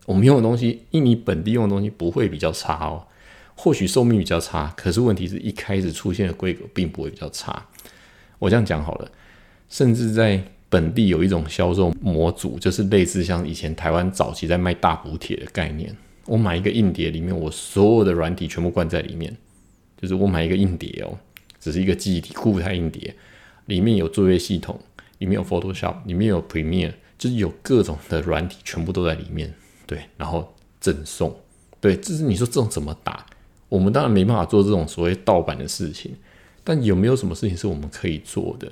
[0.05, 3.07] 我们用的东西，印尼本地用的东西不会比较差哦，
[3.55, 7.66] 或许寿命比较差，可是问题是一开始出现的规格并不会比较差。
[8.38, 9.11] 我这样讲好了，
[9.71, 15.97] 甚至在本地有一种销售模组，就是类似像以前台湾早期在卖大补铁的概念。
[16.29, 19.35] 我买一个硬碟，里面我所有的软体全部灌在里面，
[19.97, 21.19] 就是我买一个硬碟哦，
[21.59, 23.14] 只是一个记忆体固态硬碟，
[23.64, 24.79] 里面有作业系统，
[25.17, 29.55] 里面有 Photoshop，里面有 Premiere，就是有各种的软体全部都在里面，
[29.87, 31.35] 对，然后赠送，
[31.81, 33.25] 对，这是你说这种怎么打？
[33.71, 36.14] 我们当然没办法做这种所谓盗版的事情，
[36.62, 38.71] 但有没有什么事情是我们可以做的？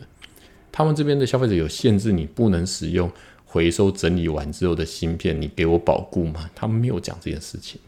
[0.71, 3.11] 他们这边的消费者有限制，你不能使用。
[3.57, 6.51] 回收整理完之后的芯片，你给我保固吗？
[6.55, 7.81] 他们没有讲这件事情。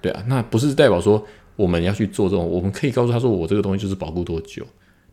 [0.00, 1.22] 对啊，那不是代表说
[1.56, 4.66] 我们要去做这种，我们可以告诉他说，我这个东西就是保固多久，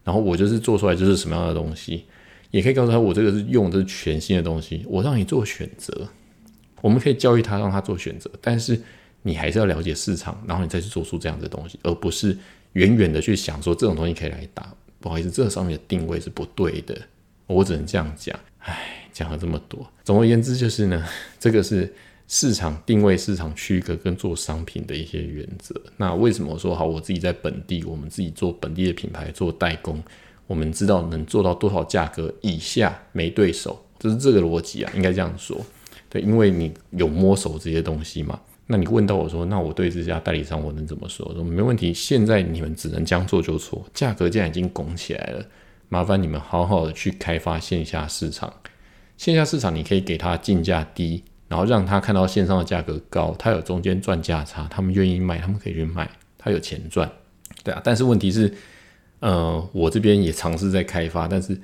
[0.06, 2.06] 然后我就是做出来就是什么样的东西，
[2.51, 6.08] 也可以告诉他我这个是用的是全新的东西，我让你做选择。
[6.82, 8.82] 我们可以教育他，让他做选择，但是
[9.23, 12.38] 你还是要了解市场，然后你再去做出这样的东西，而不是
[12.73, 14.73] 远远的去想说这种东西可以来打。
[15.01, 16.97] 不好意思，这上面的定位是不对的，
[17.47, 18.39] 我只能这样讲。
[18.60, 19.00] 唉。
[19.13, 21.06] 讲了这么多，总而言之就是呢，
[21.39, 21.93] 这个是
[22.28, 25.76] 市场定位、市场区隔跟做商品的一些原则。
[25.97, 26.86] 那为什么说好？
[26.86, 30.02] 我自己在本地，我们自己做本地的品牌做代工，
[30.47, 35.60] 我们知道能做到多少价格以下没对手，就是这个逻辑啊，应该这样说。
[36.10, 38.39] 对，因为你有摸手这些东西嘛。
[38.67, 41.30] 那你问到我说，那我对这家代理商我能怎么说？
[41.34, 45.45] 说没问题，现在你们只能将做就错，价格既然已经拱起来了，
[45.89, 48.54] 麻烦你们好好的去开发线下市场。
[49.21, 57.07] 线下市场你可以给他进价低，然后让他看到线上的价格高，他有中间赚价差，他们愿意卖，他们可以去卖，他有钱赚，
[57.63, 57.79] 对啊。
[57.84, 58.51] 但是问题是，
[59.19, 61.55] 呃，我这边也尝试在开发，但是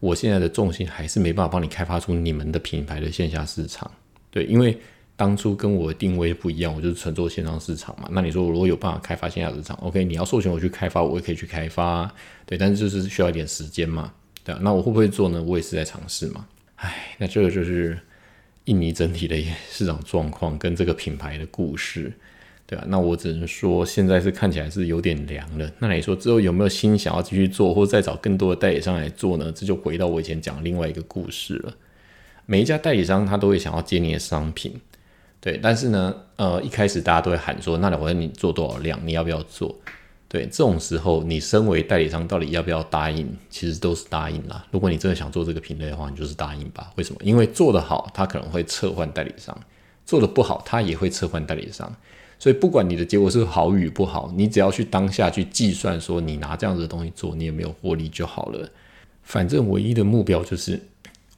[0.00, 3.88] 我现在的重心还是没办法帮你开发出你们的品牌的线下市场，
[4.32, 4.76] 对，因为
[5.14, 8.08] 当初跟我的定位不一样，我就是纯做线上市场嘛。
[8.10, 12.12] 那你说我如果有办法开发线下市场，OK，你要授权我去开发，我也可以去开发，
[12.44, 14.58] 对，但是就是需要一点时间嘛，对啊。
[14.60, 15.40] 那我会不会做呢？
[15.40, 16.44] 我也是在尝试嘛。
[16.84, 17.98] 唉，那这个就是
[18.66, 22.12] 印尼整体的市场状况跟这个品牌的故事，
[22.66, 22.84] 对吧？
[22.88, 25.70] 那我只能说，现在是看起来是有点凉了。
[25.78, 29.50] 那你说之后有没有心想要继续做，或者再找更多的代理商来做呢？
[29.50, 31.74] 这就回到我以前讲另外一个故事了。
[32.44, 34.78] 每一家代理商他都会想要接你的商品，
[35.40, 39.74] 对，但是呢，呃，一开始大家都会喊说，那我问你做多少量，你要不要做？
[40.34, 43.32] 对这种时候，你身为代理商，到底要不要答应？
[43.48, 44.66] 其实都是答应啦。
[44.72, 46.90] 如果你真的想做这个品类的话，你就是答应吧。
[46.96, 47.20] 为什么？
[47.22, 49.54] 因为做得好，他可能会撤换代理商；
[50.04, 51.94] 做得不好，他也会撤换代理商。
[52.40, 58.68] 所以不管你的结果是好与不好，你只要去当下去计算说，你拿这样子的东西做，你有没有获利就好了。
[59.22, 60.80] 反正唯一的目标就是，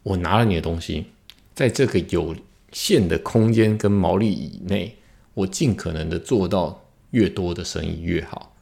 [0.05, 1.05] 我拿了你的东西，
[1.55, 2.35] 在这个有
[2.73, 4.97] 限的空间跟毛利以内，
[5.35, 8.55] 我尽可能的做到越多的生意越好。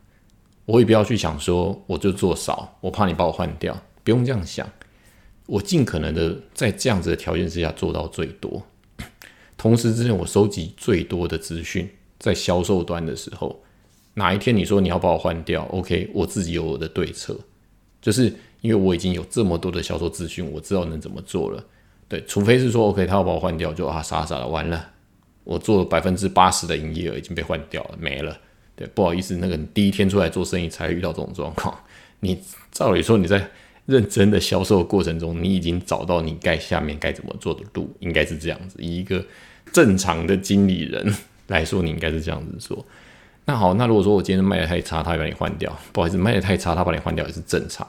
[0.67, 4.69] 我也不要去想说，我就做少，我怕你把我换掉，不用这样想。
[5.47, 8.63] 我尽可能的在这样子的条件之下做到最多，
[9.59, 11.87] 同时之间我收集最多的资讯，
[12.19, 13.63] 在销售端的时候，
[14.15, 17.39] 哪一天你说你要把我换掉，OK，我自己有我的对策，
[18.01, 21.63] 就是因为我已经有这么多的销售资讯，我知道能怎么做了。
[22.09, 24.93] 对，除非是说 OK，他要把我换掉，就啊傻傻的完了，
[25.45, 28.35] 我做了百分之八十的营业额已经被换掉了，没了。
[28.77, 31.75] 对，不好意思，那个第一天出来做生意才遇到这种状况。
[32.21, 33.49] 你照理说你在
[33.87, 38.77] 认真的销售过程中，你已经找到你该下面该怎么做的路，应该是这样子。
[38.79, 39.25] 以一个
[39.73, 41.15] 正常的经理人
[41.49, 42.85] 来说，你应该是这样子说。
[43.45, 47.87] 那好，那如果说我今天卖的太差，他把你换掉，不好意思，卖的太差，他把你换掉也是正常。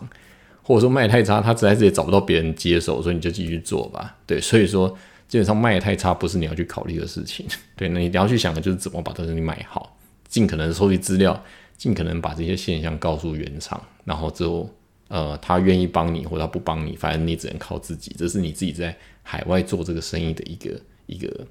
[0.61, 4.15] 或者说卖的太差，他实在是也找不到别人接手，所以你就继续做吧。
[4.25, 4.89] 对，所以说
[5.27, 7.45] 基本上卖的太差不是你要去考虑的事情。
[7.75, 9.95] 对，那你要去想的就是怎么把这东西卖好，
[10.27, 11.43] 尽可能收集资料，
[11.77, 14.69] 尽可能把这些现象告诉原厂，然后之后。
[15.07, 18.11] 呃，他愿意帮你，或者他不帮你，反正你只能靠自己。
[18.17, 20.71] 这是你自己在海外做这个生意的一个
[21.05, 21.45] 一个，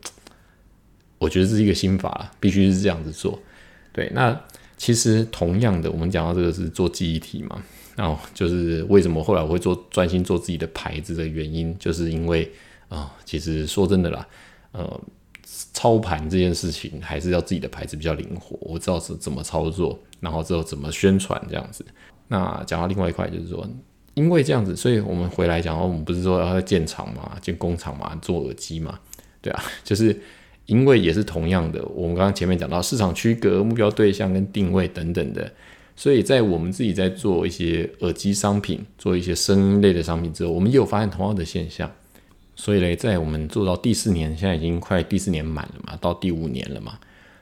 [1.19, 3.39] 我觉得是一个心法，必须是这样子做。
[3.93, 4.39] 对，那
[4.77, 7.63] 其实同样的，我们讲到这个是做记忆体嘛，
[7.95, 12.51] 然后就是为什么后来我会做专心做自己的牌子的原因，就是因为
[12.89, 14.27] 啊，其实说真的啦，
[14.73, 15.01] 呃，
[15.73, 21.85] 操盘这件事情还是要自己的牌子比较灵活，我知道是怎么操作，然后之后怎么宣传这样子。
[22.29, 23.65] 那讲到另外一块，就是说，
[24.15, 28.99] 因为这样子，所以我们回来讲，我们不是说要建厂嘛，建工厂嘛，做耳机嘛，
[29.41, 30.19] 对啊， 就是
[30.67, 35.53] 因为也是同样的，我们刚刚前面讲到市场区隔、目标对象跟定位等等的，
[35.95, 41.91] 所以在我们自己在做一些耳机商品、做一些声音类的商品之后，我们也有发现同样的现象。
[42.57, 46.99] 所以嘞，在我们做到第四年，现在已经快第四年满了嘛，到第五年了嘛，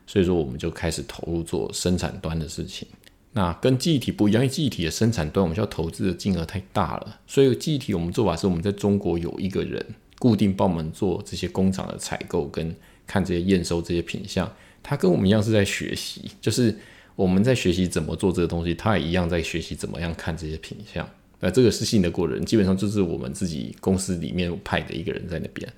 [0.07, 2.89] 所以说我们就开始投入做生产端的事情。
[3.33, 9.85] 那跟记忆体不一样，因为记忆体的生产端我们需要投资的金额太大了，所以记忆体我们做法是我们在中国有一个人
[10.19, 12.75] 固定帮我们做这些工厂的采购跟
[13.07, 14.51] 看这些验收这些品相，
[14.83, 16.77] 他跟我们一样是在学习，就是
[17.17, 21.09] 我们在学习怎么做这个东西，他也一样在学习怎么样看这些品相。
[21.45, 25.69] 那这个是信得过人，基本上就是我们自己公司里面派的一个人在那边。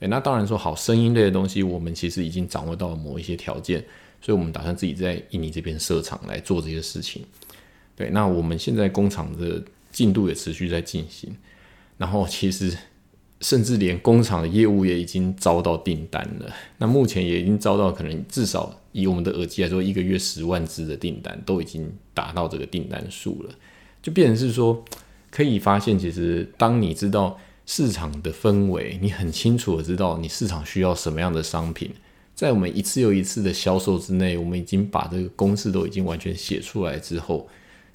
[0.00, 3.82] 对，那当然说好声音类的东西，我们其实已经掌握到了某一些条件。
[4.20, 7.22] 所以，我们打算自己在印尼这边设厂来做这些事情。
[7.94, 11.30] 对，那我们现在工厂的进度也持续在进行，
[11.98, 12.74] 然后其实
[13.42, 16.50] 甚至连工厂的业务也已经招到订单了。
[16.78, 23.54] 那目前也已经招到，可能至少以我们的耳机来说，一个月十万只的订单都已经达到这个订单数了。
[24.02, 24.82] 就变成是说，
[25.34, 31.90] 可以发现，其实当你知道市场的氛围，你很清楚的知道你市场需要什么样的商品。
[32.36, 37.48] 在我们一次又一次的销售之内，我们已经把这个公式都已经完全写出来之后，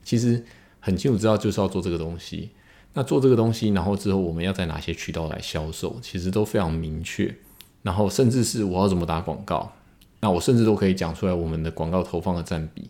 [0.04, 0.44] 其实
[0.82, 2.50] 很清楚知道就是要做这个东西。
[2.94, 7.34] 那做这个东西，然后之后我们要在哪些渠道来销售，其实都非常明确。
[7.84, 9.72] 然后甚至是我要怎么打广告，
[10.20, 12.90] 那我甚至都可以讲出来我们的广告投放的占比。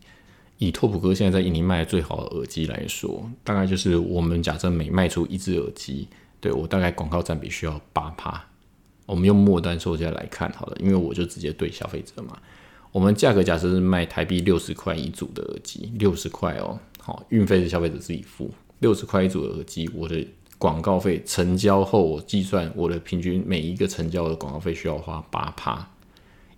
[0.59, 6.07] 以拓普哥现在在印尼卖的最好的耳机来说，大概就是我们假设每卖出一只耳机，
[6.39, 8.45] 对我大概广告占比需要八趴。
[9.05, 12.37] 我们用末端售价来看好了，因为我就直接对消费者嘛。
[12.91, 18.51] 我们价格假设是卖台币六十块一组的耳机，六十块哦，好，运费是消费者自己付。
[18.79, 25.89] 六十块一组的耳机，我的广告费成交后，我计算我的平均每一个成交的广告费需要花八趴，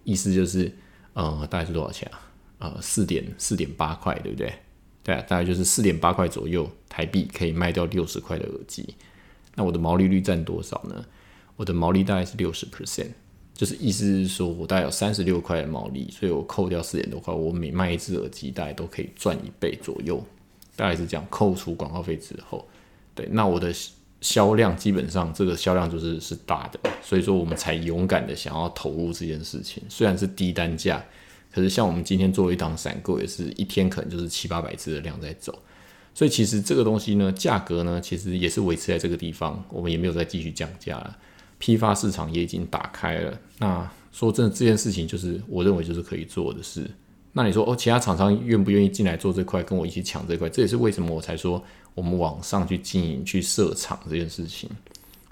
[0.04, 0.76] 意思就是，
[1.14, 2.31] 呃，大概是多少钱啊？
[2.62, 4.54] 呃，四点四点八块，对不对？
[5.04, 8.96] 对，大概就是四点八块左右台币可以卖掉六十块的耳机。
[9.56, 11.04] 那我的毛利率占多少呢？
[11.56, 13.10] 我的毛利大概是六十 percent，
[13.56, 20.24] 就是意思是说我大概有三十六块的毛利，所以我扣掉四点多块，我每卖一只耳机大概都可以赚一倍左右，
[20.76, 21.26] 大概是这样。
[21.32, 22.68] 扣除广告费之后，
[23.16, 23.74] 对，那我的
[24.22, 29.82] 销量基本上这个销量就是是大的，所以说我们才勇敢的想要投入这件事情。
[29.90, 31.04] 虽然是低单价，
[31.52, 35.58] 可是像我们今天做了一档散购，也是一天可能就是七八百只的量在走，
[36.14, 41.18] 所以其实这个东西呢，价格呢其实也是维持在这个地方，我们也没有再继续降价了。
[41.58, 43.40] 批发市场也已经打开了。
[43.60, 46.90] 那说真的，这件事情就是我认为就是可以做的事。
[47.34, 50.50] 那你说哦，其他厂商愿不愿意进来做这块，跟我一起抢这块？
[50.50, 54.70] 这也是为什么我才说我们往上去经营、去设厂这件事情。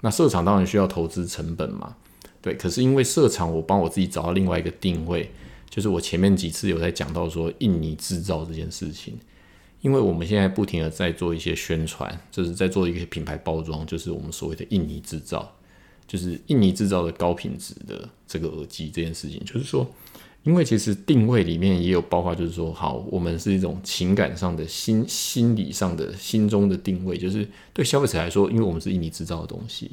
[0.00, 1.94] 那设厂当然需要投资成本嘛，
[2.40, 2.54] 对。
[2.54, 5.30] 可是因为设厂，我帮我自己找到另外一个定位，
[5.70, 9.18] 就是我前面几次有在讲到说印尼制造这件事情。
[9.80, 15.50] 因为我们现在不停的在做一些宣传，就是在做一些品牌包装，就是我们所谓的印尼制造。
[16.06, 19.90] 就是印尼制造的高品质的这个耳机这件事情，就是说，
[20.42, 29.88] 因为其实定位里面也有包括，就是说，好，我们是一种情感上的心、心理上的心中的定位，就是对消费者来说，因为我们是印尼制造的东西，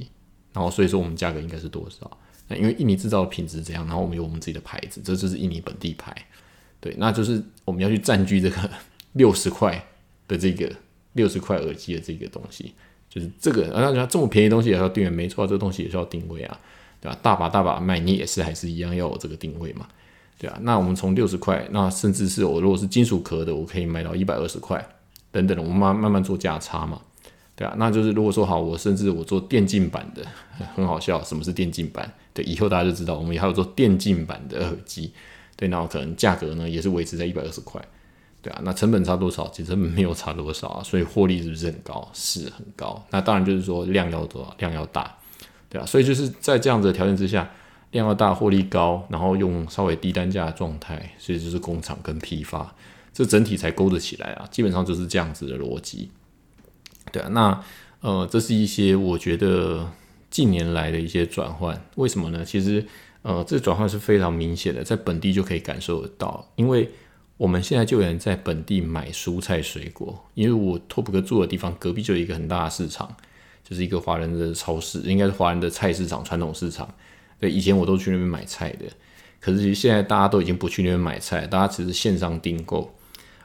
[0.51, 2.17] 然后所以说我们价格应该是多少？
[2.47, 6.15] 那因为印尼制造的品质怎样，然后我们有我们自己的牌子，这就是印尼本地牌，
[6.79, 8.69] 对，那就是我们要去占据这个
[9.13, 9.83] 六十块
[10.27, 10.71] 的这个
[11.13, 12.73] 六十块耳机的这个东西，
[13.09, 16.59] 就是这个，然后这么便宜东西也要定位，没错，这个东西也是要定位啊，
[17.01, 17.17] 对吧？
[17.21, 19.87] 大把大把卖，你也是还是一样要有这个定位嘛。
[20.39, 24.87] 对啊，那我们从六十块，那甚至是我如果是金属壳的，我可以卖到一百二十块，
[25.31, 27.01] 等等，我们慢慢慢做价差嘛。
[27.55, 30.23] 对啊，那就是如果说好，我甚至我做电竞版的，
[30.75, 32.13] 很好笑，什么是电竞版？
[32.38, 35.11] 对，以后大家就知道，我们也还有做电竞版的耳机。
[35.55, 37.83] 对，那可能价格呢也是维持在一百二十块。
[38.43, 39.49] 对啊，那成本差多少？
[39.49, 42.07] 其实没有差多少啊，所以获利是不是很高？
[42.13, 43.03] 是很高。
[43.09, 45.17] 那当然就是说量要多，量要大。
[45.67, 47.49] 对啊，所以就是在这样子的条件之下。
[47.91, 52.75] 量要大，获利高，然后用稍微低单价的状态，所以就是工厂跟批发，
[53.13, 54.45] 这整体才勾得起来啊。
[54.51, 56.11] 基本上就是这样子的逻辑。
[57.13, 57.63] 对啊，那
[58.01, 59.89] 呃，这是一些我觉得
[60.30, 61.80] 近年来的一些转换。
[61.95, 62.43] 为什么呢？
[62.45, 62.86] 其实
[63.21, 66.49] 呃，这转换是非常明显的，在本地就可以感受得到。
[66.55, 66.89] 因为
[67.38, 73.15] 我们现在就有人在本地买蔬菜水果，因为我托普哥住的地方隔壁就有一个很大的市场，
[73.63, 76.88] 就是一个华人的超市，应该是华人的菜市场，传统市场。
[77.39, 78.86] 对，以前我都去那边买菜的，
[79.39, 82.95] 可是其实现在大家都已经不去那边买菜，大家只是线上订购，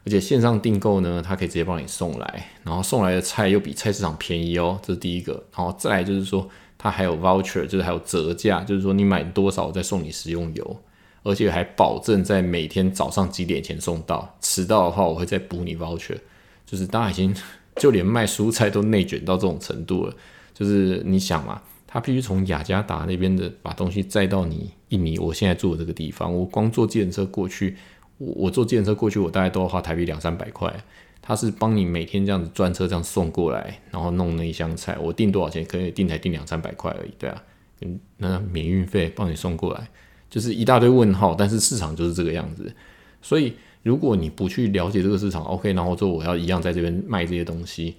[0.06, 6.48] 而且线上订购呢，它可以直接帮你送来，然后送来的菜又比菜市场便宜哦，这是第一个，然后再来就是说
[6.82, 10.76] 它还有 voucher，就是还有折价，就是说你买多少我再送你食用油，
[11.22, 16.18] 而且还保证在每天早上几点前送到，迟到的话我会再补你 voucher，
[16.66, 17.32] 就是大家已经
[17.76, 20.14] 就连卖蔬菜都内卷到这种程度了，
[20.52, 21.62] 就是你想嘛。
[21.94, 27.76] 他必须从雅加达那边的把东西载到你印尼，我现在住的这个地方，我光坐计程车过去，
[28.16, 30.74] 我我坐计程车过去，我大概都要花台币两三百块。
[31.22, 35.64] 他是帮你每天这样子专车这样送过来，然后弄那一箱菜，我订多少钱？
[35.64, 37.42] 可以订才订两三百块而已，对啊，
[37.80, 39.88] 嗯，那免运费帮你送过来，
[40.28, 41.34] 就是一大堆问号。
[41.34, 42.74] 但是市场就是这个样子，
[43.22, 47.94] 所以如果你不去了解这个市场，OK，然后说我要一样在这边卖这些东西。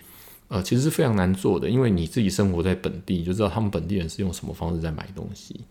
[0.50, 5.62] 呃，其实是非常难做的，因为你自己生活在本地，你就知道他们本地人是用什么方式在买东西。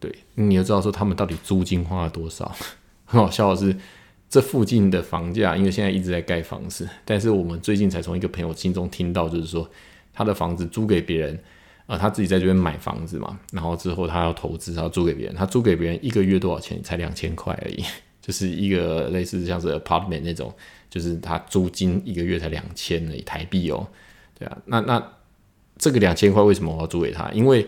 [0.00, 2.50] 对，你要知道说他们到底租金花了多少。
[3.04, 3.76] 很好笑的是，
[4.28, 9.68] 这附近的房价，因为现在一直在盖房子，但是我们最近才从一个朋友心中听到，就是说
[10.12, 11.38] 他的房子租给别人，
[11.86, 16.82] 呃，他自己在这边买房子嘛，然后之后他要投资，他要租给别人，他租给别人一个月多少钱？
[16.82, 17.82] 才两千块而已，
[18.20, 20.52] 就是一个类似像是 apartment 那种，
[20.90, 23.86] 就是他租金一个月才两千的台币哦。
[24.38, 25.02] 对啊，那那
[25.78, 27.30] 这个两千块为什么我要租给他？
[27.30, 27.66] 因为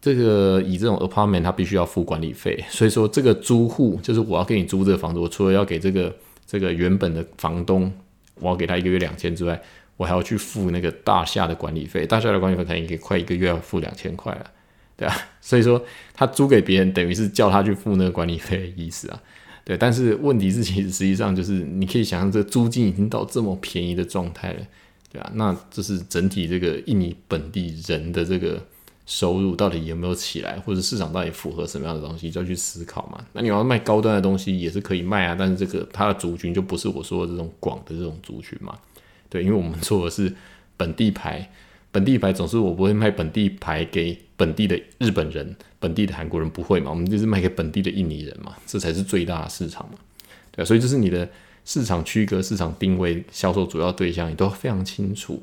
[0.00, 6.14] 这个以这种 apartment，他必须要付管理费， 所以说这个租户就是我要给你租这个房子，我除了要给这个
[6.46, 7.92] 这个原本的房东，
[8.36, 9.60] 我要给他一个月两千之外，
[9.96, 14.50] 我还要去付那个大厦的管理费，大厦的管理费可能也快一个月要付两千块了，
[14.96, 15.82] 对啊，所以说
[16.14, 19.20] 他租给别人等于是叫他去付那个管理费的意思啊，
[19.64, 24.60] 对，但是问题是其实实际上就是你可以想象，这租金已经到这么便宜的状态了。
[25.10, 28.60] 对啊，那这是整体这个印尼本地人的这个
[29.06, 33.24] 收入到底有没有起来，或者市场到底符合什么样的东西，就要去思考嘛。
[33.32, 38.76] 那你要卖高端的东西也是可以卖啊，但是这个它的族群就不是我说的这种广的这种族群嘛。
[39.30, 40.34] 对，因为我们做的是
[40.76, 41.50] 本地牌，
[41.90, 49.98] 本地牌总是我不会卖本地牌给本地的日本人、本地的韩国人不会嘛，我们就是卖给本地的印尼人嘛，这才是最大的市场嘛。
[50.50, 51.28] 对，所以这是你的。
[51.68, 55.42] 市场区隔、市场定位、销售主要对象，你都非常清楚。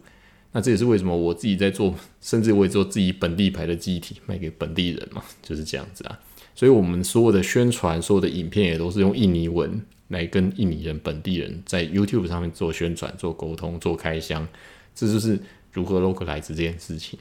[0.53, 6.17] 那这也是为什么我自己在做，甚至我也做自己本地牌的机体卖给本地人嘛，就是这样子啊。
[6.55, 14.47] 所以，我们所有的宣传、所有的影片也都是用印尼文来跟印尼人、本地人在 YouTube 上面做宣传、做沟通、做开箱。
[14.93, 15.39] 这就是
[15.71, 17.17] 如何 localize 这件事情。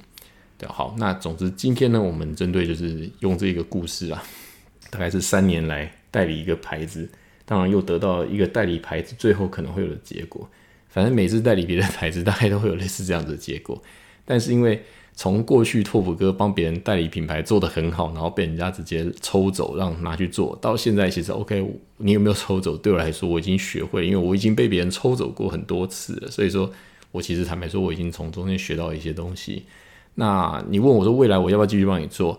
[0.59, 4.23] 对，好，那总之今天呢，我们针对就是用这个故事啊，
[4.91, 7.09] 大概是三年来代理一个牌子。
[7.47, 10.49] 当然又得到一个代理牌子，最后可能会有的结果。
[10.93, 13.83] 反正每次代理别的牌子，大概都会有类似这样子的结果。
[14.27, 14.81] 但是因为
[15.15, 21.67] 从过去拓普哥帮别人代理品牌做得很好，然后被人家直接抽走，让拿去做到现在，其实 OK，
[21.97, 22.77] 你有没有抽走？
[22.77, 26.31] 对我来说，我已经学会，因为我已经被别人抽走过很多次了。
[26.31, 26.71] 所以说
[27.11, 29.65] 我其实坦白说，我已经从中间学到一些东西。
[30.15, 32.39] 那你问我说未来我要不要继续帮你做？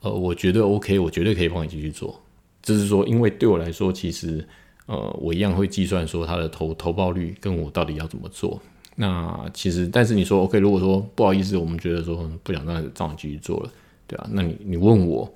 [0.00, 2.18] 呃，我觉得 OK，我绝对可以帮你继续做。
[2.62, 4.46] 就是说，因为对我来说，其实，
[4.86, 8.60] 呃，我一样会计算说它的投投报率跟我到底要怎么做。
[8.96, 13.70] 那其实，但是你说 OK，如果说不好意思，我们觉得说不想让让你继续做了，
[14.06, 15.32] 对啊，那你你问我，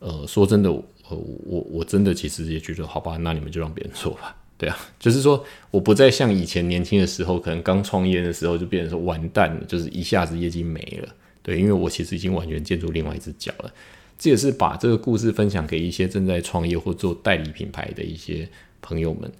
[0.00, 1.16] 呃，说真的，呃，
[1.46, 4.34] 我我真的其实也觉得，好吧，那你们就让别人做吧。
[4.56, 11.14] 对啊，就是说，我不再像以前年轻的时候，可能刚创业的时候就变成说完蛋了，就是一下子业绩没了。
[11.42, 13.72] 对，因为我其实已经完全建筑另外一只脚了。
[14.18, 18.48] 这也是把这个故事分享给一些正在创业或做代理品牌的一些
[18.80, 19.30] 朋友们。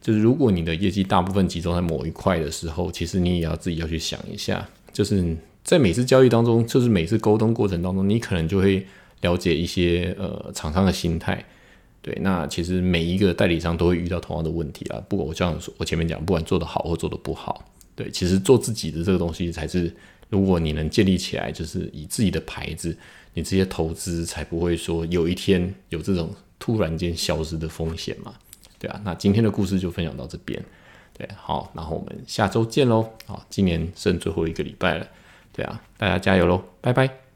[0.00, 8.86] 就是如果你的业绩大部分集中在某一块的时候，其实你也要自己要去想一下，就是在每次交易当中，就是每次沟通过程当中，你可能就会
[9.22, 11.42] 了解一些呃厂商的心态。
[12.02, 15.02] 对，那其实每一个代理商都会遇到同样的问题啊。
[15.08, 17.64] 不管我这样说，我前面讲，不管做得好或做得不好，
[17.96, 19.90] 对，其实做自己的这个东西才是，
[20.28, 22.94] 如果你能建立起来，就是以自己的牌子，
[23.32, 28.34] 你这些投资才不会说有一天有这种突然间消失的风险嘛。
[28.84, 30.62] 对啊，那今天的故事就分享到这边。
[31.16, 33.08] 对，好，然后我们下周见喽。
[33.24, 35.06] 好，今年剩最后一个礼拜了。
[35.52, 37.23] 对啊，大家加油喽，拜拜。